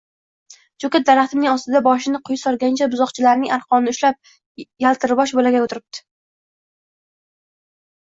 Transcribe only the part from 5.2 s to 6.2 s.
bolakay oʻtiribdi.